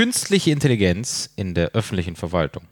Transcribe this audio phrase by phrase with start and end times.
[0.00, 2.62] Künstliche Intelligenz in der öffentlichen Verwaltung.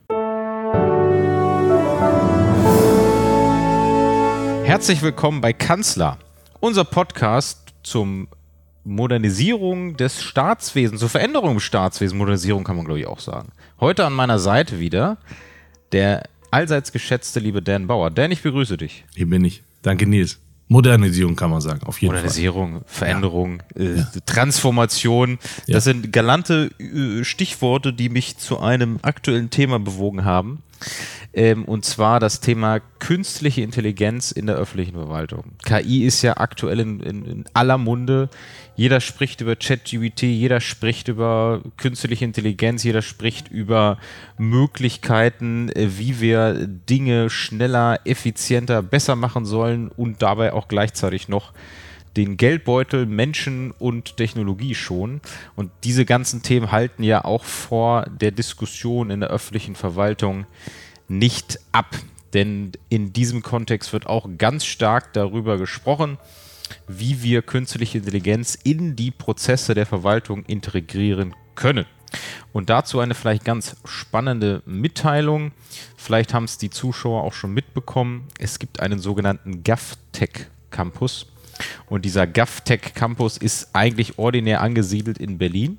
[4.65, 6.17] Herzlich willkommen bei Kanzler,
[6.61, 8.29] unser Podcast zum
[8.83, 12.17] Modernisierung des Staatswesens, zur Veränderung im Staatswesen.
[12.17, 13.53] Modernisierung kann man, glaube ich, auch sagen.
[13.79, 15.19] Heute an meiner Seite wieder
[15.93, 18.11] der allseits geschätzte liebe Dan Bauer.
[18.11, 19.05] Dan, ich begrüße dich.
[19.15, 19.63] Hier bin ich.
[19.83, 20.41] Danke, Nils.
[20.69, 22.83] Modernisierung kann man sagen, auf jeden Modernisierung, Fall.
[22.87, 23.85] Veränderung, ja.
[23.85, 24.07] Äh, ja.
[24.27, 25.39] Transformation.
[25.67, 25.75] Ja.
[25.75, 30.63] Das sind galante äh, Stichworte, die mich zu einem aktuellen Thema bewogen haben.
[31.35, 35.45] Ähm, und zwar das Thema künstliche Intelligenz in der öffentlichen Verwaltung.
[35.65, 38.29] KI ist ja aktuell in, in, in aller Munde.
[38.77, 43.99] Jeder spricht über ChatGPT, jeder spricht über künstliche Intelligenz, jeder spricht über
[44.39, 51.53] Möglichkeiten, äh, wie wir Dinge schneller, effizienter, besser machen sollen und dabei auch gleichzeitig noch
[52.17, 55.21] den Geldbeutel, Menschen und Technologie schonen.
[55.57, 60.47] Und diese ganzen Themen halten ja auch vor der Diskussion in der öffentlichen Verwaltung
[61.09, 61.97] nicht ab.
[62.35, 66.19] Denn in diesem Kontext wird auch ganz stark darüber gesprochen,
[66.87, 71.87] wie wir künstliche Intelligenz in die Prozesse der Verwaltung integrieren können.
[72.53, 75.53] Und dazu eine vielleicht ganz spannende Mitteilung.
[75.97, 78.29] Vielleicht haben es die Zuschauer auch schon mitbekommen.
[78.39, 81.27] Es gibt einen sogenannten GovTech Campus.
[81.89, 85.79] Und dieser GovTech Campus ist eigentlich ordinär angesiedelt in Berlin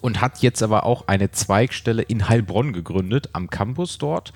[0.00, 4.32] und hat jetzt aber auch eine Zweigstelle in Heilbronn gegründet, am Campus dort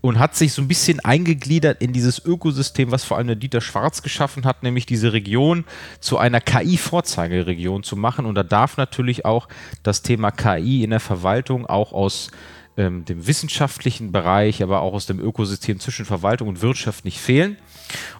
[0.00, 3.60] und hat sich so ein bisschen eingegliedert in dieses Ökosystem, was vor allem der Dieter
[3.60, 5.64] Schwarz geschaffen hat, nämlich diese Region
[6.00, 8.26] zu einer KI-Vorzeigeregion zu machen.
[8.26, 9.48] Und da darf natürlich auch
[9.82, 12.30] das Thema KI in der Verwaltung auch aus
[12.76, 17.56] ähm, dem wissenschaftlichen Bereich, aber auch aus dem Ökosystem zwischen Verwaltung und Wirtschaft nicht fehlen.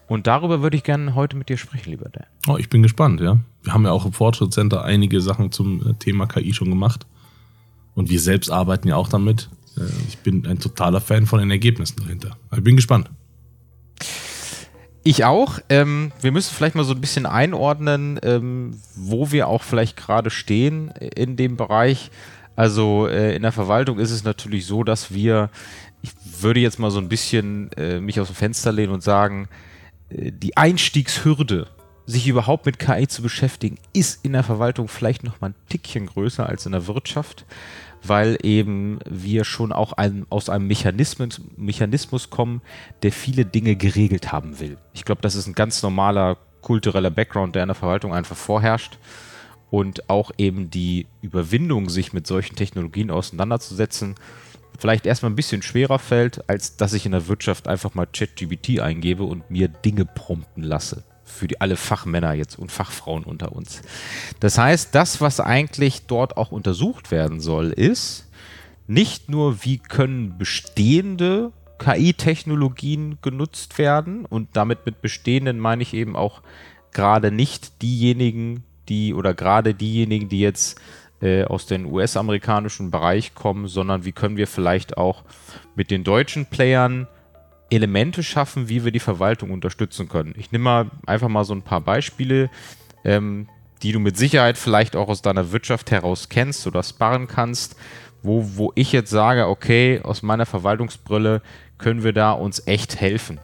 [0.07, 2.27] Und darüber würde ich gerne heute mit dir sprechen, lieber Dan.
[2.47, 3.39] Oh, ich bin gespannt, ja.
[3.63, 7.07] Wir haben ja auch im Fortschrittscenter einige Sachen zum äh, Thema KI schon gemacht.
[7.95, 9.49] Und wir selbst arbeiten ja auch damit.
[9.77, 12.37] Äh, ich bin ein totaler Fan von den Ergebnissen dahinter.
[12.55, 13.11] Ich bin gespannt.
[15.07, 15.59] Ich auch.
[15.69, 20.31] Ähm, wir müssen vielleicht mal so ein bisschen einordnen, ähm, wo wir auch vielleicht gerade
[20.31, 22.11] stehen in dem Bereich.
[22.57, 25.51] Also äh, in der Verwaltung ist es natürlich so, dass wir,
[26.43, 29.49] würde jetzt mal so ein bisschen äh, mich aus dem Fenster lehnen und sagen,
[30.09, 31.69] äh, die Einstiegshürde,
[32.07, 36.07] sich überhaupt mit KI zu beschäftigen, ist in der Verwaltung vielleicht noch mal ein Tickchen
[36.07, 37.47] größer als in der Wirtschaft,
[38.03, 42.61] weil eben wir schon auch ein, aus einem Mechanismus, Mechanismus kommen,
[43.03, 44.77] der viele Dinge geregelt haben will.
[44.93, 48.99] Ich glaube, das ist ein ganz normaler kultureller Background, der in der Verwaltung einfach vorherrscht
[49.71, 54.15] und auch eben die Überwindung, sich mit solchen Technologien auseinanderzusetzen,
[54.79, 58.81] vielleicht erstmal ein bisschen schwerer fällt, als dass ich in der Wirtschaft einfach mal ChatGPT
[58.81, 61.05] eingebe und mir Dinge prompten lasse.
[61.25, 63.83] Für die, alle Fachmänner jetzt und Fachfrauen unter uns.
[64.41, 68.29] Das heißt, das, was eigentlich dort auch untersucht werden soll, ist
[68.87, 76.17] nicht nur, wie können bestehende KI-Technologien genutzt werden und damit mit bestehenden meine ich eben
[76.17, 76.43] auch
[76.93, 80.81] gerade nicht diejenigen, die oder gerade diejenigen, die jetzt
[81.25, 85.23] äh, aus dem US-amerikanischen Bereich kommen, sondern wie können wir vielleicht auch
[85.75, 87.09] mit den deutschen Playern
[87.71, 90.35] Elemente schaffen, wie wir die Verwaltung unterstützen können.
[90.37, 92.51] Ich nehme mal einfach mal so ein paar Beispiele,
[93.05, 93.49] ähm,
[93.83, 97.77] die du mit Sicherheit vielleicht auch aus deiner Wirtschaft heraus kennst oder sparen kannst,
[98.23, 101.41] wo, wo ich jetzt sage, okay, aus meiner Verwaltungsbrille
[101.79, 103.41] können wir da uns echt helfen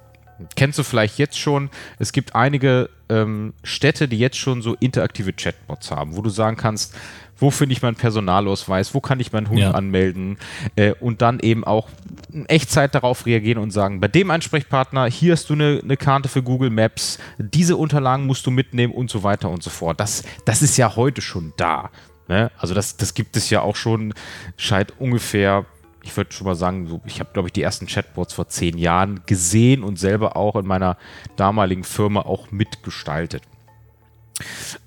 [0.57, 5.33] kennst du vielleicht jetzt schon, es gibt einige ähm, Städte, die jetzt schon so interaktive
[5.33, 6.95] Chatbots haben, wo du sagen kannst,
[7.41, 9.71] wo finde ich meinen Personalausweis, wo kann ich meinen Hund ja.
[9.71, 10.37] anmelden
[10.77, 11.89] äh, und dann eben auch
[12.33, 16.29] in Echtzeit darauf reagieren und sagen, bei dem Ansprechpartner, hier hast du eine, eine Karte
[16.29, 19.99] für Google Maps, diese Unterlagen musst du mitnehmen und so weiter und so fort.
[20.01, 21.91] Das, das ist ja heute schon da.
[22.29, 22.51] Ne?
[22.59, 24.15] Also das, das gibt es ja auch schon
[24.59, 25.65] seit ungefähr
[26.03, 28.79] ich würde schon mal sagen, so, ich habe, glaube ich, die ersten Chatbots vor zehn
[28.79, 30.97] Jahren gesehen und selber auch in meiner
[31.37, 33.43] damaligen Firma auch mitgestaltet.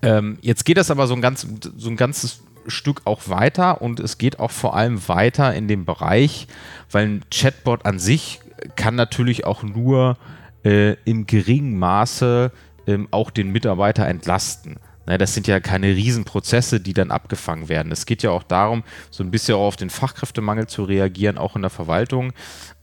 [0.02, 1.48] Ähm, jetzt geht das aber so ein, ganz,
[1.78, 5.86] so ein ganzes Stück auch weiter und es geht auch vor allem weiter in dem
[5.86, 6.48] Bereich,
[6.92, 8.40] weil ein Chatbot an sich
[8.76, 10.18] kann natürlich auch nur
[10.64, 12.52] äh, im geringen Maße
[12.88, 14.78] ähm, auch den Mitarbeiter entlasten.
[15.06, 17.92] Ne, das sind ja keine Riesenprozesse, die dann abgefangen werden.
[17.92, 21.58] Es geht ja auch darum, so ein bisschen auch auf den Fachkräftemangel zu reagieren, auch
[21.58, 22.32] in der Verwaltung.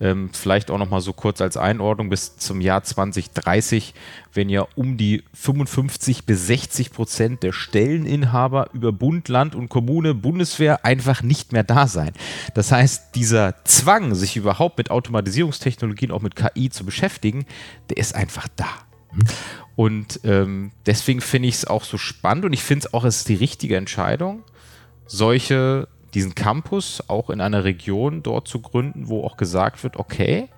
[0.00, 3.94] Ähm, vielleicht auch nochmal so kurz als Einordnung, bis zum Jahr 2030
[4.34, 10.14] werden ja um die 55 bis 60 Prozent der Stelleninhaber über Bund, Land und Kommune,
[10.14, 12.12] Bundeswehr einfach nicht mehr da sein.
[12.54, 17.46] Das heißt, dieser Zwang, sich überhaupt mit Automatisierungstechnologien, auch mit KI zu beschäftigen,
[17.88, 18.68] der ist einfach da.
[19.12, 19.22] Mhm.
[19.76, 23.18] Und ähm, deswegen finde ich es auch so spannend und ich finde es auch, es
[23.18, 24.42] ist die richtige Entscheidung,
[25.06, 30.48] solche diesen Campus auch in einer Region dort zu gründen, wo auch gesagt wird, okay,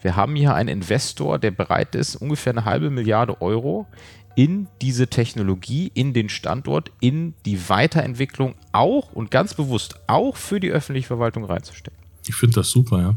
[0.00, 3.86] wir haben hier einen Investor, der bereit ist, ungefähr eine halbe Milliarde Euro
[4.34, 10.58] in diese Technologie, in den Standort, in die Weiterentwicklung auch und ganz bewusst auch für
[10.58, 11.98] die öffentliche Verwaltung reinzustecken.
[12.26, 13.14] Ich finde das super, ja.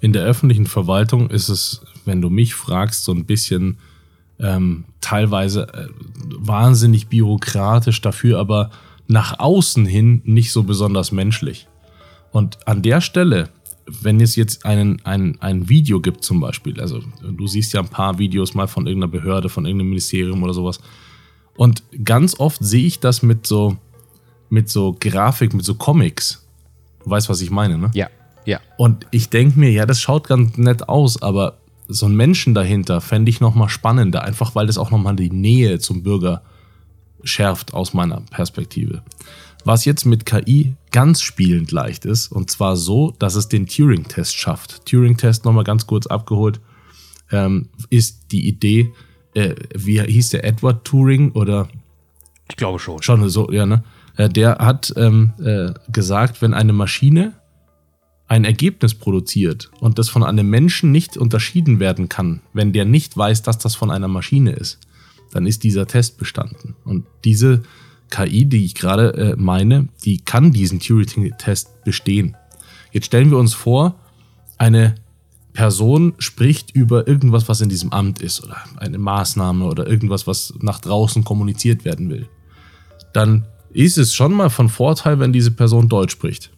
[0.00, 3.78] In der öffentlichen Verwaltung ist es, wenn du mich fragst, so ein bisschen
[4.38, 5.88] ähm, teilweise äh,
[6.38, 8.70] wahnsinnig bürokratisch dafür, aber
[9.06, 11.68] nach außen hin nicht so besonders menschlich.
[12.32, 13.50] Und an der Stelle,
[13.86, 17.88] wenn es jetzt einen, ein, ein Video gibt zum Beispiel, also du siehst ja ein
[17.88, 20.80] paar Videos mal von irgendeiner Behörde, von irgendeinem Ministerium oder sowas,
[21.56, 23.76] und ganz oft sehe ich das mit so,
[24.48, 26.44] mit so Grafik, mit so Comics.
[27.04, 27.90] Du weißt, was ich meine, ne?
[27.94, 28.08] Ja,
[28.44, 28.60] ja.
[28.76, 31.58] Und ich denke mir, ja, das schaut ganz nett aus, aber
[31.88, 35.78] so ein Menschen dahinter fände ich nochmal spannender, einfach weil das auch nochmal die Nähe
[35.78, 36.42] zum Bürger
[37.22, 39.02] schärft aus meiner Perspektive.
[39.64, 44.36] Was jetzt mit KI ganz spielend leicht ist, und zwar so, dass es den Turing-Test
[44.36, 44.84] schafft.
[44.86, 46.60] Turing-Test nochmal ganz kurz abgeholt,
[47.30, 48.92] ähm, ist die Idee,
[49.34, 51.68] äh, wie hieß der Edward Turing oder?
[52.50, 53.02] Ich glaube schon.
[53.02, 53.82] Schon so, ja, ne?
[54.16, 57.32] Äh, der hat ähm, äh, gesagt, wenn eine Maschine
[58.26, 63.16] ein Ergebnis produziert und das von einem Menschen nicht unterschieden werden kann, wenn der nicht
[63.16, 64.78] weiß, dass das von einer Maschine ist,
[65.32, 66.74] dann ist dieser Test bestanden.
[66.84, 67.62] Und diese
[68.10, 72.36] KI, die ich gerade äh, meine, die kann diesen Turing-Test bestehen.
[72.92, 73.96] Jetzt stellen wir uns vor,
[74.56, 74.94] eine
[75.52, 80.54] Person spricht über irgendwas, was in diesem Amt ist oder eine Maßnahme oder irgendwas, was
[80.60, 82.28] nach draußen kommuniziert werden will.
[83.12, 86.50] Dann ist es schon mal von Vorteil, wenn diese Person Deutsch spricht.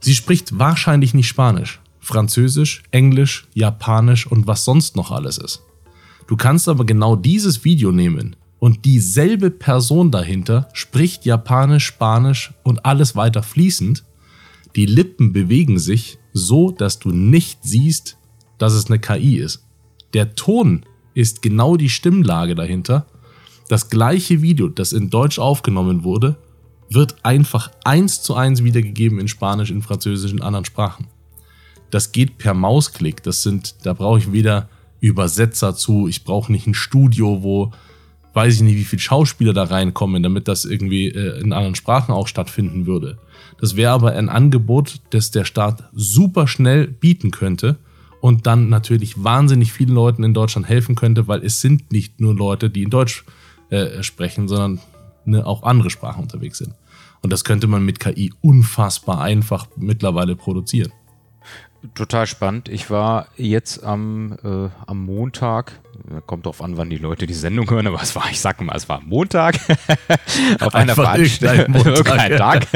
[0.00, 5.62] Sie spricht wahrscheinlich nicht Spanisch, Französisch, Englisch, Japanisch und was sonst noch alles ist.
[6.26, 12.84] Du kannst aber genau dieses Video nehmen und dieselbe Person dahinter spricht Japanisch, Spanisch und
[12.84, 14.04] alles weiter fließend.
[14.76, 18.18] Die Lippen bewegen sich so, dass du nicht siehst,
[18.58, 19.64] dass es eine KI ist.
[20.12, 20.84] Der Ton
[21.14, 23.06] ist genau die Stimmlage dahinter.
[23.68, 26.36] Das gleiche Video, das in Deutsch aufgenommen wurde,
[26.90, 31.06] wird einfach eins zu eins wiedergegeben in Spanisch, in Französisch, in anderen Sprachen.
[31.90, 33.22] Das geht per Mausklick.
[33.22, 34.68] Das sind, da brauche ich weder
[35.00, 37.72] Übersetzer zu, ich brauche nicht ein Studio, wo
[38.34, 42.12] weiß ich nicht, wie viele Schauspieler da reinkommen, damit das irgendwie äh, in anderen Sprachen
[42.12, 43.18] auch stattfinden würde.
[43.60, 47.78] Das wäre aber ein Angebot, das der Staat super schnell bieten könnte
[48.20, 52.34] und dann natürlich wahnsinnig vielen Leuten in Deutschland helfen könnte, weil es sind nicht nur
[52.34, 53.24] Leute, die in Deutsch
[53.70, 54.80] äh, sprechen, sondern
[55.28, 56.74] ne, auch andere Sprachen unterwegs sind.
[57.22, 60.92] Und das könnte man mit KI unfassbar einfach mittlerweile produzieren.
[61.94, 62.68] Total spannend.
[62.68, 65.80] Ich war jetzt am, äh, am Montag,
[66.26, 68.74] kommt drauf an, wann die Leute die Sendung hören, aber es war, ich sag mal,
[68.74, 69.60] es war Montag
[70.60, 72.66] auf einer Veranstaltung, Tag,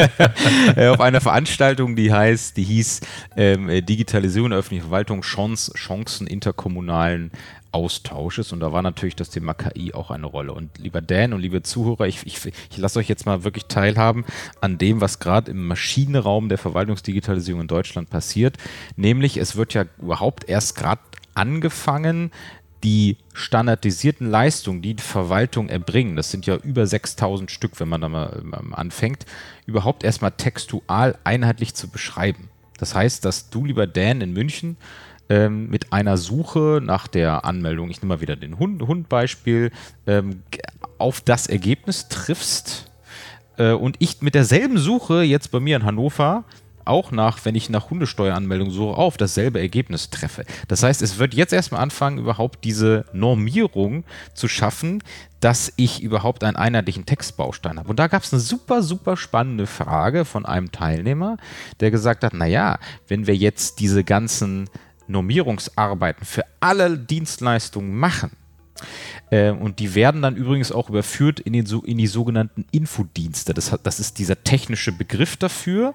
[0.76, 3.00] äh, auf einer Veranstaltung, die heißt, die hieß
[3.36, 7.32] ähm, Digitalisierung der öffentlichen Verwaltung, Chance, Chancen interkommunalen
[7.72, 10.52] Austausches und da war natürlich das Thema KI auch eine Rolle.
[10.52, 14.24] Und lieber Dan und liebe Zuhörer, ich, ich, ich lasse euch jetzt mal wirklich teilhaben
[14.60, 18.58] an dem, was gerade im Maschinenraum der Verwaltungsdigitalisierung in Deutschland passiert.
[18.96, 21.00] Nämlich, es wird ja überhaupt erst gerade
[21.34, 22.30] angefangen,
[22.84, 28.00] die standardisierten Leistungen, die die Verwaltung erbringen, das sind ja über 6000 Stück, wenn man
[28.00, 28.42] da mal
[28.72, 29.24] anfängt,
[29.66, 32.48] überhaupt erstmal textual einheitlich zu beschreiben.
[32.78, 34.76] Das heißt, dass du, lieber Dan in München,
[35.32, 39.70] ähm, mit einer Suche nach der Anmeldung, ich nehme mal wieder den Hund, Hundbeispiel,
[40.06, 40.42] ähm,
[40.98, 42.90] auf das Ergebnis triffst
[43.56, 46.44] äh, und ich mit derselben Suche jetzt bei mir in Hannover
[46.84, 50.44] auch nach, wenn ich nach Hundesteueranmeldung suche, auf dasselbe Ergebnis treffe.
[50.68, 55.02] Das heißt, es wird jetzt erstmal anfangen, überhaupt diese Normierung zu schaffen,
[55.40, 57.88] dass ich überhaupt einen einheitlichen Textbaustein habe.
[57.88, 61.36] Und da gab es eine super, super spannende Frage von einem Teilnehmer,
[61.78, 64.68] der gesagt hat, naja, wenn wir jetzt diese ganzen
[65.12, 68.32] Normierungsarbeiten für alle Dienstleistungen machen.
[69.30, 73.54] Äh, und die werden dann übrigens auch überführt in, den, in die sogenannten Infodienste.
[73.54, 75.94] Das, das ist dieser technische Begriff dafür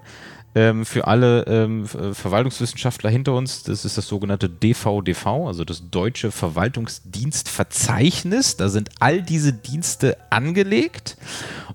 [0.55, 3.63] ähm, für alle ähm, Verwaltungswissenschaftler hinter uns.
[3.63, 8.57] Das ist das sogenannte DVDV, also das Deutsche Verwaltungsdienstverzeichnis.
[8.57, 11.15] Da sind all diese Dienste angelegt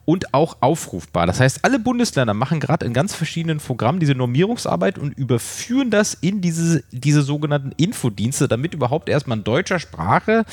[0.05, 1.26] und auch aufrufbar.
[1.26, 6.14] Das heißt, alle Bundesländer machen gerade in ganz verschiedenen Programmen diese Normierungsarbeit und überführen das
[6.14, 10.45] in diese, diese sogenannten Infodienste, damit überhaupt erstmal in deutscher Sprache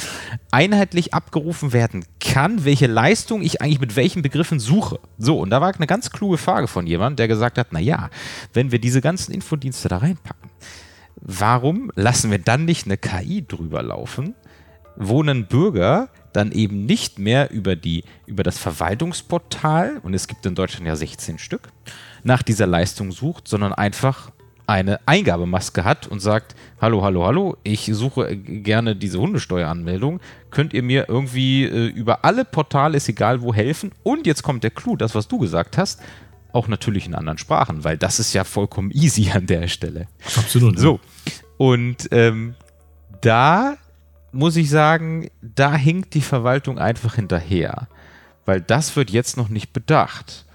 [0.52, 5.00] einheitlich abgerufen werden kann, welche Leistung ich eigentlich mit welchen Begriffen suche.
[5.18, 8.09] So, und da war eine ganz kluge Frage von jemandem, der gesagt hat, naja,
[8.54, 10.50] wenn wir diese ganzen Infodienste da reinpacken,
[11.16, 14.36] warum lassen wir dann nicht eine KI drüber laufen,
[14.96, 20.46] wo ein Bürger dann eben nicht mehr über, die, über das Verwaltungsportal, und es gibt
[20.46, 21.70] in Deutschland ja 16 Stück,
[22.24, 24.32] nach dieser Leistung sucht, sondern einfach
[24.68, 30.20] eine Eingabemaske hat und sagt, hallo, hallo, hallo, ich suche gerne diese Hundesteueranmeldung,
[30.52, 33.92] könnt ihr mir irgendwie äh, über alle Portale, ist egal wo, helfen?
[34.04, 36.02] Und jetzt kommt der Clou, das, was du gesagt hast,
[36.52, 40.08] auch natürlich in anderen Sprachen, weil das ist ja vollkommen easy an der Stelle.
[40.36, 40.76] Absolut.
[40.76, 40.82] Ja.
[40.82, 41.00] So,
[41.58, 42.56] und ähm,
[43.22, 43.78] da
[44.32, 47.88] muss ich sagen, da hinkt die Verwaltung einfach hinterher,
[48.46, 50.46] weil das wird jetzt noch nicht bedacht.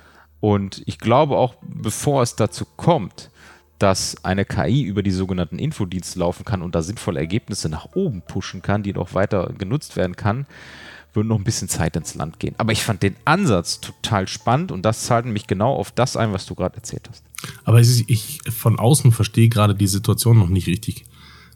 [0.41, 3.31] Und ich glaube auch, bevor es dazu kommt,
[3.79, 8.23] dass eine KI über die sogenannten Infodienste laufen kann und da sinnvolle Ergebnisse nach oben
[8.23, 10.47] pushen kann, die noch weiter genutzt werden kann,
[11.15, 12.55] würde noch ein bisschen Zeit ins Land gehen.
[12.59, 16.33] Aber ich fand den Ansatz total spannend und das zahlt nämlich genau auf das ein,
[16.33, 17.25] was du gerade erzählt hast.
[17.65, 21.05] Aber ich, ich von außen verstehe gerade die Situation noch nicht richtig.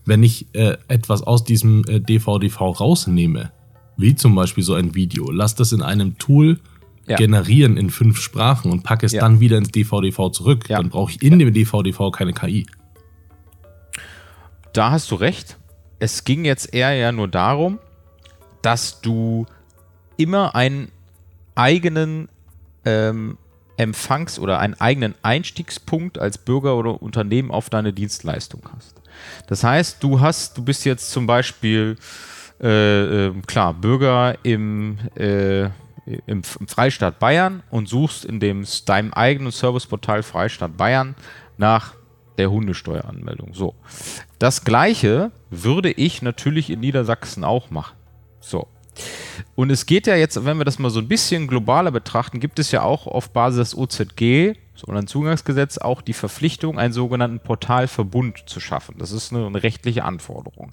[0.05, 3.53] Wenn ich äh, etwas aus diesem äh, DVDV rausnehme,
[3.97, 6.61] wie zum Beispiel so ein Video, lass das in einem Tool
[7.07, 7.17] ja.
[7.17, 9.21] generieren in fünf Sprachen und packe es ja.
[9.21, 10.79] dann wieder ins DVDV zurück, ja.
[10.79, 12.67] dann brauche ich in dem DVDV keine KI.
[14.73, 15.57] Da hast du recht.
[15.99, 17.79] Es ging jetzt eher ja nur darum,
[18.63, 19.47] dass du
[20.17, 20.91] immer einen
[21.55, 22.29] eigenen
[22.85, 23.39] ähm,
[23.77, 28.95] Empfangs- oder einen eigenen Einstiegspunkt als Bürger oder Unternehmen auf deine Dienstleistung hast.
[29.47, 31.97] Das heißt, du hast, du bist jetzt zum Beispiel
[32.61, 35.71] äh, äh, klar Bürger im äh,
[36.27, 41.15] im, im Freistaat Bayern und suchst in dem, deinem eigenen Serviceportal Freistaat Bayern
[41.57, 41.95] nach
[42.39, 43.53] der Hundesteueranmeldung.
[43.53, 43.75] So.
[44.39, 47.98] Das gleiche würde ich natürlich in Niedersachsen auch machen.
[48.41, 48.69] So.
[49.55, 52.59] Und es geht ja jetzt, wenn wir das mal so ein bisschen globaler betrachten, gibt
[52.59, 58.49] es ja auch auf Basis des OZG sondern Zugangsgesetz auch die Verpflichtung, einen sogenannten Portalverbund
[58.49, 58.95] zu schaffen.
[58.99, 60.73] Das ist eine, rechtliche Anforderung.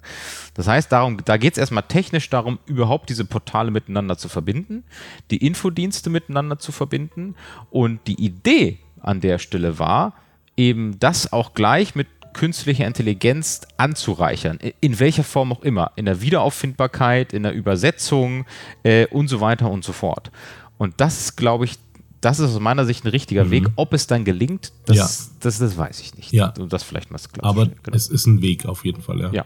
[0.54, 4.84] Das heißt, darum, da geht es erstmal technisch darum, überhaupt diese Portale miteinander zu verbinden,
[5.32, 7.34] die Infodienste miteinander zu verbinden.
[7.70, 10.14] Und die Idee an der Stelle war,
[10.56, 12.06] eben das auch gleich mit
[12.36, 18.44] künstlicher Intelligenz anzureichern, in welcher Form auch immer, in der Wiederauffindbarkeit, in der Übersetzung
[18.82, 20.30] äh, und so weiter und so fort.
[20.76, 21.78] Und das ist, glaube ich,
[22.20, 23.50] das ist aus meiner Sicht ein richtiger mhm.
[23.52, 23.68] Weg.
[23.76, 25.08] Ob es dann gelingt, das, ja.
[25.40, 26.30] das, das, weiß ich nicht.
[26.32, 26.52] Ja.
[26.58, 27.96] Und das vielleicht mal Aber genau.
[27.96, 29.30] es ist ein Weg auf jeden Fall, ja.
[29.32, 29.44] Ja,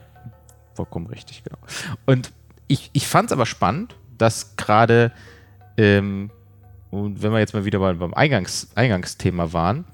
[0.75, 1.59] vollkommen richtig, genau.
[2.07, 2.33] Und
[2.67, 5.13] ich, ich fand es aber spannend, dass gerade,
[5.77, 6.31] ähm,
[6.91, 9.85] und wenn wir jetzt mal wieder beim Eingangs, Eingangsthema waren,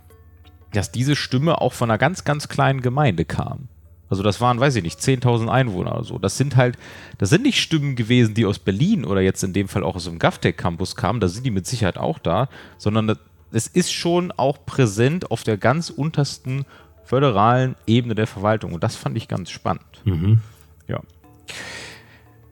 [0.77, 3.69] dass diese Stimme auch von einer ganz, ganz kleinen Gemeinde kam.
[4.09, 6.19] Also das waren, weiß ich nicht, 10.000 Einwohner oder so.
[6.19, 6.79] Das sind halt,
[7.19, 10.05] das sind nicht Stimmen gewesen, die aus Berlin oder jetzt in dem Fall auch aus
[10.05, 13.19] dem GovTech Campus kamen, da sind die mit Sicherheit auch da, sondern
[13.53, 16.67] es ist schon auch präsent auf der ganz untersten
[17.05, 20.03] föderalen Ebene der Verwaltung und das fand ich ganz spannend.
[20.05, 20.41] Mhm.
[20.89, 21.01] Ja.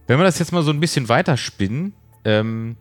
[0.07, 1.93] Wenn wir das jetzt mal so ein bisschen weiterspinnen,
[2.25, 2.77] ähm,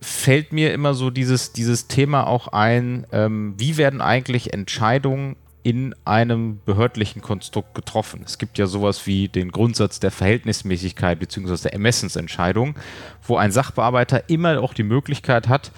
[0.00, 5.94] fällt mir immer so dieses, dieses Thema auch ein, ähm, wie werden eigentlich Entscheidungen in
[6.04, 8.22] einem behördlichen Konstrukt getroffen.
[8.24, 11.56] Es gibt ja sowas wie den Grundsatz der Verhältnismäßigkeit bzw.
[11.64, 12.76] der Ermessensentscheidung,
[13.22, 15.72] wo ein Sachbearbeiter immer auch die Möglichkeit hat,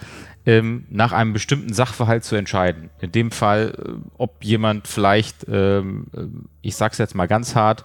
[0.46, 2.90] ähm, nach einem bestimmten Sachverhalt zu entscheiden.
[3.00, 6.26] In dem Fall, äh, ob jemand vielleicht, ähm, äh,
[6.62, 7.84] ich sage es jetzt mal ganz hart,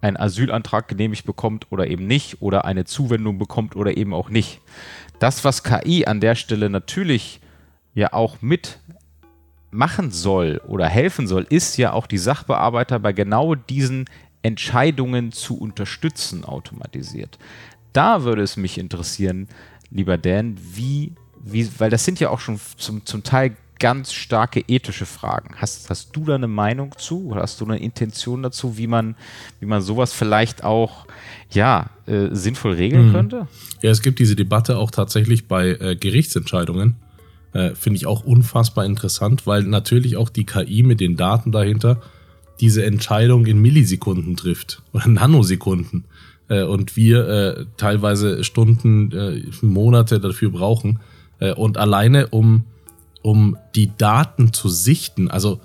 [0.00, 4.60] einen Asylantrag genehmigt bekommt oder eben nicht oder eine Zuwendung bekommt oder eben auch nicht.
[5.18, 7.40] Das, was KI an der Stelle natürlich
[7.94, 8.78] ja auch mit
[9.70, 14.06] machen soll oder helfen soll, ist ja auch die Sachbearbeiter bei genau diesen
[14.42, 17.38] Entscheidungen zu unterstützen, automatisiert.
[17.92, 19.48] Da würde es mich interessieren,
[19.90, 21.12] lieber Dan, wie,
[21.42, 25.54] wie weil das sind ja auch schon zum, zum Teil ganz starke ethische Fragen.
[25.56, 29.14] Hast, hast du da eine Meinung zu oder hast du eine Intention dazu, wie man,
[29.60, 31.06] wie man sowas vielleicht auch
[31.50, 33.12] ja, äh, sinnvoll regeln mhm.
[33.12, 33.48] könnte?
[33.82, 36.96] Ja, es gibt diese Debatte auch tatsächlich bei äh, Gerichtsentscheidungen
[37.52, 42.02] äh, Finde ich auch unfassbar interessant, weil natürlich auch die KI mit den Daten dahinter
[42.60, 46.04] diese Entscheidung in Millisekunden trifft oder Nanosekunden
[46.48, 51.00] äh, und wir äh, teilweise Stunden, äh, Monate dafür brauchen.
[51.54, 52.64] Und alleine um,
[53.28, 55.60] um die Daten zu sichten, also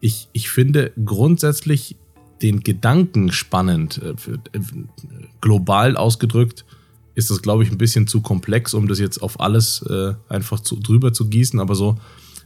[0.00, 1.96] ich, ich finde grundsätzlich
[2.40, 4.14] den Gedanken spannend, äh,
[5.42, 6.64] global ausgedrückt,
[7.14, 10.60] ist das, glaube ich, ein bisschen zu komplex, um das jetzt auf alles äh, einfach
[10.60, 11.60] zu, drüber zu gießen.
[11.60, 11.96] Aber so,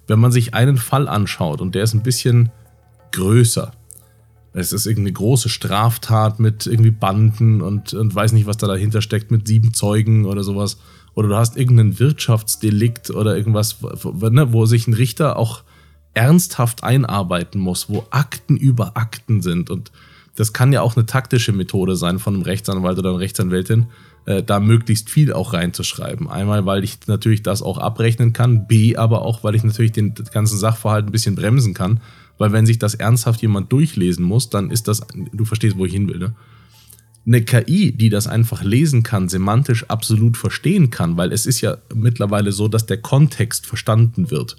[0.08, 2.50] wenn man sich einen Fall anschaut und der ist ein bisschen
[3.12, 3.70] größer,
[4.52, 9.00] es ist irgendeine große Straftat mit irgendwie Banden und, und weiß nicht, was da dahinter
[9.00, 10.78] steckt, mit sieben Zeugen oder sowas.
[11.16, 15.62] Oder du hast irgendeinen Wirtschaftsdelikt oder irgendwas, ne, wo sich ein Richter auch
[16.14, 19.90] ernsthaft einarbeiten muss, wo Akten über Akten sind und
[20.36, 23.86] das kann ja auch eine taktische Methode sein von einem Rechtsanwalt oder einer Rechtsanwältin,
[24.26, 26.28] äh, da möglichst viel auch reinzuschreiben.
[26.28, 30.12] Einmal, weil ich natürlich das auch abrechnen kann, B, aber auch, weil ich natürlich den
[30.32, 32.00] ganzen Sachverhalt ein bisschen bremsen kann,
[32.36, 35.00] weil wenn sich das ernsthaft jemand durchlesen muss, dann ist das,
[35.32, 36.34] du verstehst, wo ich hin will, ne?
[37.26, 41.78] Eine KI, die das einfach lesen kann, semantisch absolut verstehen kann, weil es ist ja
[41.92, 44.56] mittlerweile so, dass der Kontext verstanden wird.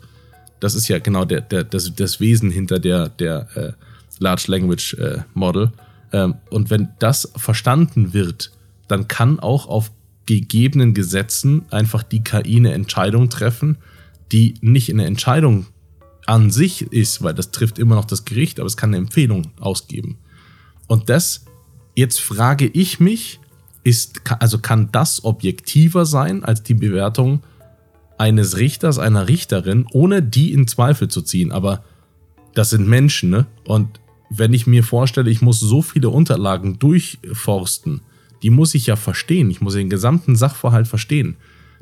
[0.59, 3.71] Das ist ja genau der, der, das, das Wesen hinter der, der äh,
[4.19, 5.71] Large Language äh, Model.
[6.11, 8.51] Ähm, und wenn das verstanden wird,
[8.87, 9.91] dann kann auch auf
[10.25, 13.77] gegebenen Gesetzen einfach die KI eine Entscheidung treffen,
[14.31, 15.67] die nicht eine Entscheidung
[16.25, 19.51] an sich ist, weil das trifft immer noch das Gericht, aber es kann eine Empfehlung
[19.59, 20.17] ausgeben.
[20.87, 21.45] Und das,
[21.97, 23.39] jetzt frage ich mich,
[23.83, 27.41] ist, also kann das objektiver sein als die Bewertung
[28.19, 31.51] eines Richters, einer Richterin, ohne die in Zweifel zu ziehen?
[31.51, 31.83] Aber
[32.53, 33.47] das sind Menschen, ne?
[33.65, 33.99] Und
[34.29, 38.01] wenn ich mir vorstelle, ich muss so viele Unterlagen durchforsten,
[38.43, 39.49] die muss ich ja verstehen.
[39.49, 41.35] Ich muss den gesamten Sachverhalt verstehen.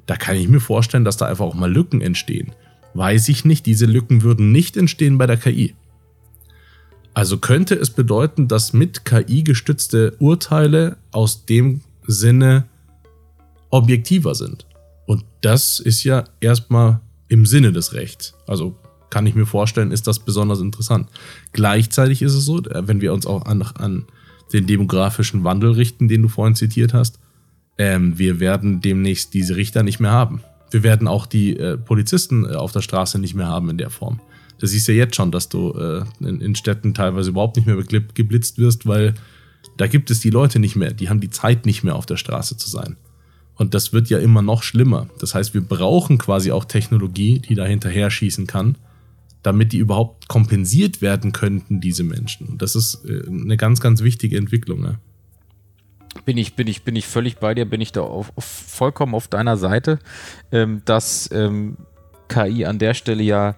[0.05, 2.53] Da kann ich mir vorstellen, dass da einfach auch mal Lücken entstehen.
[2.93, 5.75] Weiß ich nicht, diese Lücken würden nicht entstehen bei der KI.
[7.15, 12.65] Also könnte es bedeuten, dass mit KI gestützte Urteile aus dem Sinne
[13.69, 14.65] objektiver sind.
[15.05, 18.35] Und das ist ja erstmal im Sinne des Rechts.
[18.47, 18.75] Also
[19.09, 21.07] kann ich mir vorstellen, ist das besonders interessant.
[21.53, 24.05] Gleichzeitig ist es so, wenn wir uns auch an, an
[24.51, 27.19] den demografischen Wandel richten, den du vorhin zitiert hast,
[27.77, 30.41] ähm, wir werden demnächst diese Richter nicht mehr haben.
[30.69, 33.89] Wir werden auch die äh, Polizisten äh, auf der Straße nicht mehr haben in der
[33.89, 34.19] Form.
[34.59, 37.75] Das siehst ja jetzt schon, dass du äh, in, in, Städten teilweise überhaupt nicht mehr
[37.75, 39.13] geblitzt wirst, weil
[39.77, 40.93] da gibt es die Leute nicht mehr.
[40.93, 42.95] Die haben die Zeit nicht mehr auf der Straße zu sein.
[43.55, 45.07] Und das wird ja immer noch schlimmer.
[45.19, 48.77] Das heißt, wir brauchen quasi auch Technologie, die da hinterher schießen kann,
[49.43, 52.47] damit die überhaupt kompensiert werden könnten, diese Menschen.
[52.47, 54.81] Und das ist äh, eine ganz, ganz wichtige Entwicklung.
[54.81, 54.99] Ne?
[56.25, 59.15] Bin ich, bin ich, bin ich völlig bei dir, bin ich da auf, auf vollkommen
[59.15, 59.99] auf deiner Seite,
[60.51, 61.77] ähm, dass ähm,
[62.27, 63.55] KI an der Stelle ja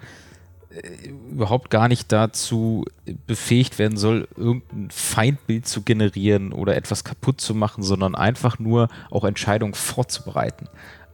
[1.32, 2.86] überhaupt gar nicht dazu
[3.26, 8.90] befähigt werden soll, irgendein Feindbild zu generieren oder etwas kaputt zu machen, sondern einfach nur
[9.10, 10.68] auch Entscheidungen vorzubereiten.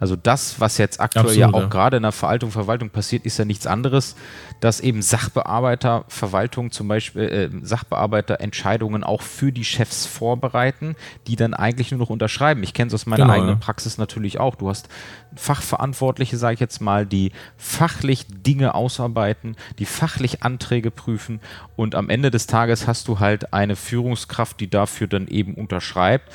[0.03, 1.67] Also das, was jetzt aktuell Absolut, ja auch ja.
[1.67, 4.17] gerade in der Verwaltung, Verwaltung passiert, ist ja nichts anderes,
[4.59, 11.37] dass eben Sachbearbeiter, Verwaltung zum Beispiel, äh, Sachbearbeiter Entscheidungen auch für die Chefs vorbereiten, die
[11.37, 12.63] dann eigentlich nur noch unterschreiben.
[12.63, 13.59] Ich kenne es aus meiner genau, eigenen ja.
[13.61, 14.55] Praxis natürlich auch.
[14.55, 14.89] Du hast
[15.37, 21.39] Fachverantwortliche, sage ich jetzt mal, die fachlich Dinge ausarbeiten, die fachlich Anträge prüfen
[21.77, 26.29] und am Ende des Tages hast du halt eine Führungskraft, die dafür dann eben unterschreibt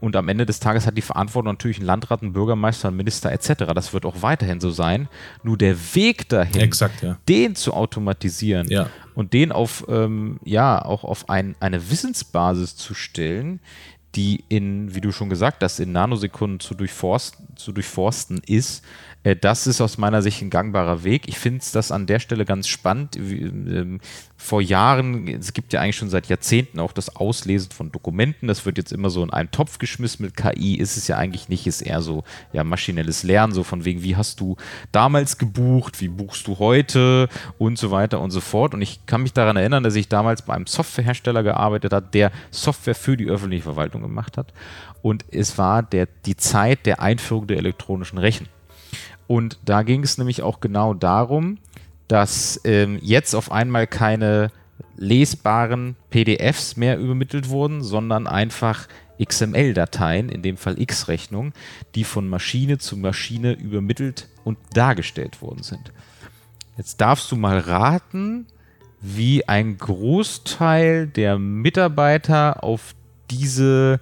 [0.00, 3.32] und am Ende des Tages hat die Verantwortung natürlich ein Landrat, ein Bürgermeister, ein Minister
[3.32, 3.72] etc.
[3.74, 5.08] Das wird auch weiterhin so sein.
[5.42, 7.16] Nur der Weg dahin, Exakt, ja.
[7.28, 8.88] den zu automatisieren ja.
[9.14, 13.60] und den auf, ähm, ja, auch auf ein, eine Wissensbasis zu stellen,
[14.14, 18.84] die in, wie du schon gesagt hast, in Nanosekunden zu, durchforsten, zu durchforsten ist,
[19.22, 21.28] das ist aus meiner Sicht ein gangbarer Weg.
[21.28, 23.16] Ich finde das an der Stelle ganz spannend.
[23.16, 24.00] Ähm,
[24.36, 28.48] vor Jahren, es gibt ja eigentlich schon seit Jahrzehnten auch das Auslesen von Dokumenten.
[28.48, 30.74] Das wird jetzt immer so in einen Topf geschmissen mit KI.
[30.74, 34.16] Ist es ja eigentlich nicht, ist eher so ja, maschinelles Lernen, so von wegen, wie
[34.16, 34.56] hast du
[34.90, 38.74] damals gebucht, wie buchst du heute und so weiter und so fort.
[38.74, 42.32] Und ich kann mich daran erinnern, dass ich damals bei einem Softwarehersteller gearbeitet habe, der
[42.50, 44.52] Software für die öffentliche Verwaltung gemacht hat.
[45.00, 48.48] Und es war der, die Zeit der Einführung der elektronischen Rechen.
[49.32, 51.56] Und da ging es nämlich auch genau darum,
[52.06, 54.50] dass ähm, jetzt auf einmal keine
[54.98, 61.54] lesbaren PDFs mehr übermittelt wurden, sondern einfach XML-Dateien, in dem Fall X-Rechnungen,
[61.94, 65.94] die von Maschine zu Maschine übermittelt und dargestellt worden sind.
[66.76, 68.44] Jetzt darfst du mal raten,
[69.00, 72.94] wie ein Großteil der Mitarbeiter auf
[73.30, 73.98] diese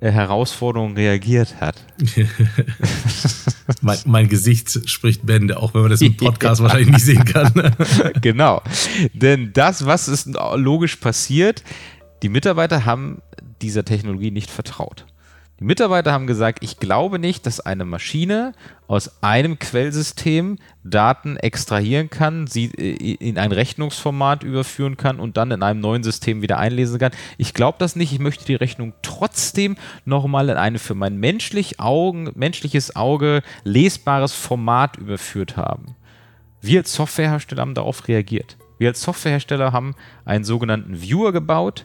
[0.00, 1.76] äh, Herausforderung reagiert hat.
[3.82, 7.74] mein, mein, Gesicht spricht Bände, auch wenn man das im Podcast wahrscheinlich nicht sehen kann.
[8.20, 8.62] genau.
[9.12, 11.62] Denn das, was ist logisch passiert,
[12.22, 13.22] die Mitarbeiter haben
[13.62, 15.06] dieser Technologie nicht vertraut.
[15.60, 18.54] Die Mitarbeiter haben gesagt, ich glaube nicht, dass eine Maschine
[18.86, 25.50] aus einem Quellsystem Daten extrahieren kann, sie äh, in ein Rechnungsformat überführen kann und dann
[25.50, 27.12] in einem neuen System wieder einlesen kann.
[27.36, 28.10] Ich glaube das nicht.
[28.10, 34.32] Ich möchte die Rechnung trotzdem nochmal in ein für mein menschlich Augen, menschliches Auge lesbares
[34.32, 35.94] Format überführt haben.
[36.62, 38.56] Wir als Softwarehersteller haben darauf reagiert.
[38.78, 39.94] Wir als Softwarehersteller haben
[40.24, 41.84] einen sogenannten Viewer gebaut,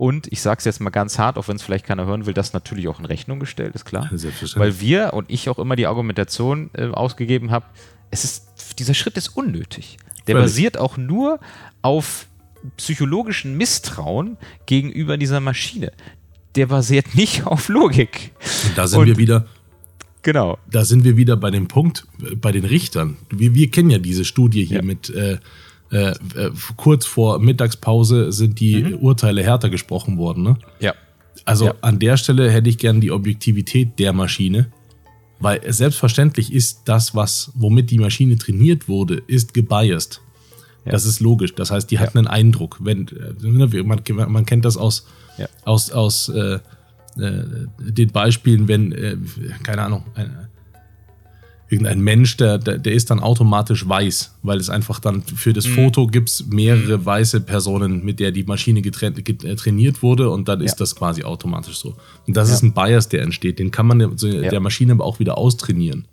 [0.00, 2.32] und ich sage es jetzt mal ganz hart, auch wenn es vielleicht keiner hören will,
[2.32, 4.08] das natürlich auch in Rechnung gestellt, ist klar.
[4.54, 7.66] Weil wir und ich auch immer die Argumentation äh, ausgegeben habe,
[8.10, 9.98] es ist, dieser Schritt ist unnötig.
[10.26, 10.46] Der Völlig.
[10.46, 11.38] basiert auch nur
[11.82, 12.28] auf
[12.78, 15.92] psychologischen Misstrauen gegenüber dieser Maschine.
[16.54, 18.32] Der basiert nicht auf Logik.
[18.68, 19.48] Und da sind Und, wir wieder.
[20.22, 20.56] Genau.
[20.70, 23.18] Da sind wir wieder bei dem Punkt, äh, bei den Richtern.
[23.28, 24.82] Wir, wir kennen ja diese Studie hier ja.
[24.82, 25.36] mit äh,
[25.90, 28.94] äh, äh, kurz vor Mittagspause sind die mhm.
[28.96, 30.42] Urteile härter gesprochen worden.
[30.44, 30.56] Ne?
[30.78, 30.94] Ja.
[31.44, 31.74] Also ja.
[31.80, 34.70] an der Stelle hätte ich gern die Objektivität der Maschine,
[35.40, 40.20] weil selbstverständlich ist das, was womit die Maschine trainiert wurde, ist gebiased.
[40.84, 40.92] Ja.
[40.92, 41.54] Das ist logisch.
[41.54, 42.78] Das heißt, die hat einen Eindruck.
[42.80, 45.06] Wenn, äh, man, man kennt das aus,
[45.64, 46.58] aus, aus äh,
[47.18, 47.42] äh,
[47.78, 49.16] den Beispielen, wenn, äh,
[49.62, 50.49] keine Ahnung, ein,
[51.70, 55.68] irgendein Mensch, der, der, der, ist dann automatisch weiß, weil es einfach dann für das
[55.68, 55.74] mhm.
[55.74, 57.06] Foto gibt es mehrere mhm.
[57.06, 60.66] weiße Personen, mit der die Maschine getrennt, äh, trainiert wurde und dann ja.
[60.66, 61.94] ist das quasi automatisch so.
[62.26, 62.54] Und das ja.
[62.54, 63.60] ist ein Bias, der entsteht.
[63.60, 64.60] Den kann man der, der ja.
[64.60, 66.08] Maschine aber auch wieder austrainieren.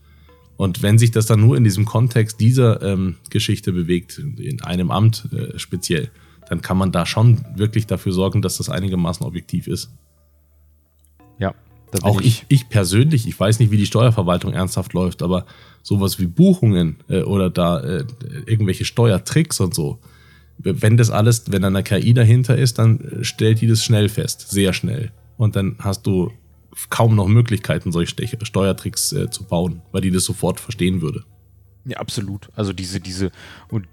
[0.58, 4.92] Und wenn sich das dann nur in diesem Kontext dieser ähm, Geschichte bewegt, in einem
[4.92, 6.10] Amt äh, speziell,
[6.50, 9.92] dann kann man da schon wirklich dafür sorgen, dass das einigermaßen objektiv ist.
[11.40, 11.54] Ja,
[12.04, 15.46] auch ich, ich persönlich, ich weiß nicht, wie die Steuerverwaltung ernsthaft läuft, aber
[15.84, 18.06] sowas wie Buchungen äh, oder da äh,
[18.46, 20.00] irgendwelche Steuertricks und so,
[20.60, 24.50] wenn das alles, wenn da eine KI dahinter ist, dann stellt die das schnell fest,
[24.50, 25.12] sehr schnell.
[25.38, 26.32] Und dann hast du
[26.90, 31.24] kaum noch Möglichkeiten, solche Steuertricks äh, zu bauen, weil die das sofort verstehen würde.
[31.86, 32.50] Ja, absolut.
[32.56, 33.32] Also diese, diese,
[33.70, 33.88] und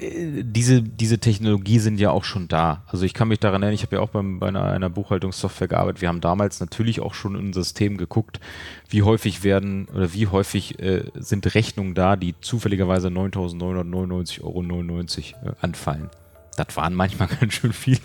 [0.00, 2.82] diese, diese Technologie sind ja auch schon da.
[2.86, 5.68] Also ich kann mich daran erinnern, ich habe ja auch beim, bei einer, einer, Buchhaltungssoftware
[5.68, 6.02] gearbeitet.
[6.02, 8.40] Wir haben damals natürlich auch schon in System geguckt,
[8.88, 15.54] wie häufig werden oder wie häufig äh, sind Rechnungen da, die zufälligerweise 9.999,99 Euro äh,
[15.60, 16.10] anfallen.
[16.56, 18.00] Das waren manchmal ganz schön viele.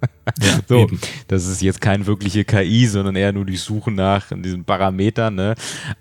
[0.40, 1.00] Ja, so, eben.
[1.26, 5.34] das ist jetzt keine wirkliche KI, sondern eher nur die Suche nach diesen Parametern.
[5.34, 5.54] Ne?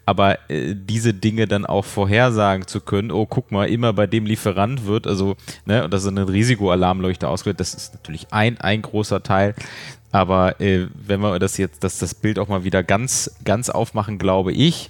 [0.06, 4.26] Aber äh, diese Dinge dann auch vorhersagen zu können, oh, guck mal, immer bei dem
[4.26, 5.36] Lieferant wird, also,
[5.66, 9.56] ne, und das ist eine Risikoalarmleuchte ausgelöst, das ist natürlich ein, ein großer Teil.
[10.12, 14.20] Aber äh, wenn wir das jetzt, dass das Bild auch mal wieder ganz, ganz aufmachen,
[14.20, 14.90] glaube ich,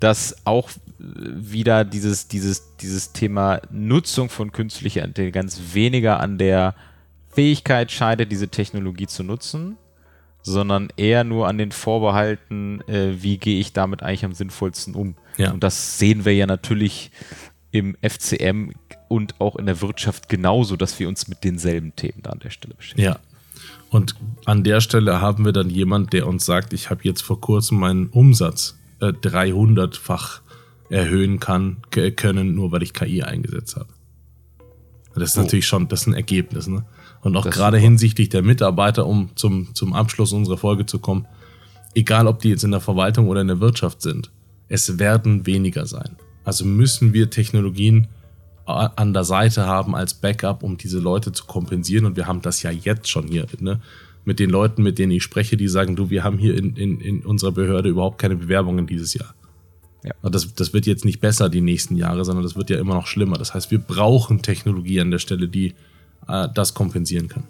[0.00, 6.74] dass auch wieder dieses, dieses, dieses Thema Nutzung von künstlicher Intelligenz weniger an der
[7.30, 9.76] Fähigkeit scheitert, diese Technologie zu nutzen,
[10.42, 15.16] sondern eher nur an den Vorbehalten, äh, wie gehe ich damit eigentlich am sinnvollsten um.
[15.36, 15.52] Ja.
[15.52, 17.10] Und das sehen wir ja natürlich
[17.72, 18.72] im FCM
[19.08, 22.50] und auch in der Wirtschaft genauso, dass wir uns mit denselben Themen da an der
[22.50, 23.06] Stelle beschäftigen.
[23.06, 23.18] Ja.
[23.90, 24.14] Und
[24.44, 27.78] an der Stelle haben wir dann jemand, der uns sagt, ich habe jetzt vor kurzem
[27.78, 30.42] meinen Umsatz äh, 300-fach
[30.88, 33.88] erhöhen kann, können, nur weil ich KI eingesetzt habe.
[35.14, 35.42] Das ist oh.
[35.42, 36.84] natürlich schon, das ist ein Ergebnis, ne?
[37.22, 41.26] Und auch gerade hinsichtlich der Mitarbeiter, um zum, zum Abschluss unserer Folge zu kommen,
[41.94, 44.30] egal ob die jetzt in der Verwaltung oder in der Wirtschaft sind,
[44.68, 46.16] es werden weniger sein.
[46.44, 48.08] Also müssen wir Technologien
[48.64, 52.06] an der Seite haben als Backup, um diese Leute zu kompensieren.
[52.06, 53.46] Und wir haben das ja jetzt schon hier.
[53.58, 53.80] Ne?
[54.24, 57.00] Mit den Leuten, mit denen ich spreche, die sagen, du, wir haben hier in, in,
[57.00, 59.34] in unserer Behörde überhaupt keine Bewerbungen dieses Jahr.
[60.04, 60.12] Ja.
[60.30, 63.06] Das, das wird jetzt nicht besser die nächsten Jahre, sondern das wird ja immer noch
[63.06, 63.36] schlimmer.
[63.36, 65.74] Das heißt, wir brauchen Technologie an der Stelle, die
[66.28, 67.44] äh, das kompensieren kann.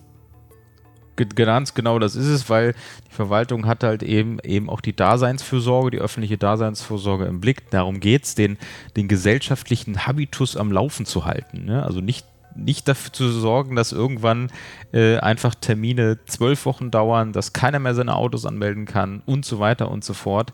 [1.35, 2.75] Ganz genau das ist es, weil
[3.07, 7.69] die Verwaltung hat halt eben eben auch die Daseinsfürsorge, die öffentliche Daseinsvorsorge im Blick.
[7.71, 8.57] Darum geht es, den,
[8.97, 11.67] den gesellschaftlichen Habitus am Laufen zu halten.
[11.67, 11.83] Ne?
[11.85, 12.25] Also nicht
[12.57, 14.51] nicht dafür zu sorgen, dass irgendwann
[14.93, 19.61] äh, einfach Termine zwölf Wochen dauern, dass keiner mehr seine Autos anmelden kann und so
[19.61, 20.53] weiter und so fort.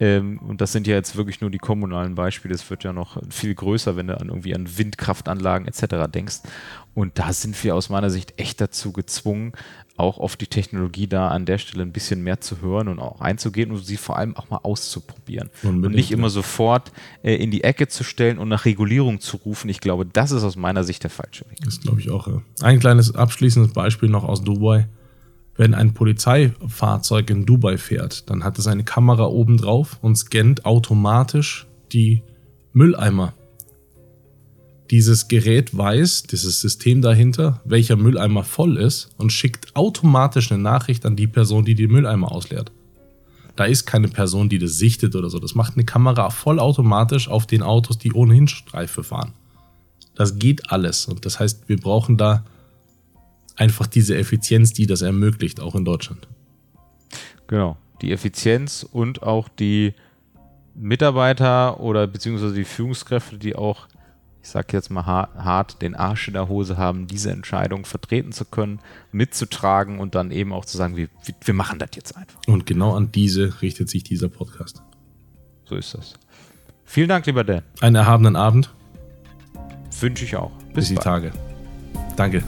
[0.00, 2.54] Ähm, und das sind ja jetzt wirklich nur die kommunalen Beispiele.
[2.54, 6.10] Es wird ja noch viel größer, wenn du an irgendwie an Windkraftanlagen etc.
[6.12, 6.40] denkst.
[6.94, 9.52] Und da sind wir aus meiner Sicht echt dazu gezwungen,
[9.96, 13.20] auch auf die Technologie da an der Stelle ein bisschen mehr zu hören und auch
[13.20, 15.50] einzugehen und sie vor allem auch mal auszuprobieren.
[15.62, 19.36] Unbedingt, und nicht immer sofort äh, in die Ecke zu stellen und nach Regulierung zu
[19.36, 19.68] rufen.
[19.68, 21.58] Ich glaube, das ist aus meiner Sicht der falsche Weg.
[21.64, 22.26] Das glaube ich auch.
[22.26, 22.42] Ja.
[22.62, 24.88] Ein kleines abschließendes Beispiel noch aus Dubai.
[25.56, 30.64] Wenn ein Polizeifahrzeug in Dubai fährt, dann hat es eine Kamera oben drauf und scannt
[30.64, 32.22] automatisch die
[32.72, 33.34] Mülleimer
[34.90, 41.06] dieses Gerät weiß, dieses System dahinter, welcher Mülleimer voll ist und schickt automatisch eine Nachricht
[41.06, 42.70] an die Person, die den Mülleimer ausleert.
[43.56, 45.38] Da ist keine Person, die das sichtet oder so.
[45.38, 49.32] Das macht eine Kamera vollautomatisch auf den Autos, die ohnehin Streife fahren.
[50.16, 51.06] Das geht alles.
[51.06, 52.44] Und das heißt, wir brauchen da
[53.56, 56.28] einfach diese Effizienz, die das ermöglicht, auch in Deutschland.
[57.46, 57.76] Genau.
[58.02, 59.94] Die Effizienz und auch die
[60.74, 63.88] Mitarbeiter oder beziehungsweise die Führungskräfte, die auch
[64.44, 68.44] ich sag jetzt mal hart, den Arsch in der Hose haben, diese Entscheidung vertreten zu
[68.44, 68.78] können,
[69.10, 71.08] mitzutragen und dann eben auch zu sagen, wir,
[71.42, 72.38] wir machen das jetzt einfach.
[72.46, 74.82] Und genau an diese richtet sich dieser Podcast.
[75.64, 76.14] So ist das.
[76.84, 77.62] Vielen Dank, lieber Dan.
[77.80, 78.70] Einen erhabenen Abend.
[79.98, 80.52] Wünsche ich auch.
[80.74, 81.32] Bis, Bis die Tage.
[82.14, 82.44] Danke.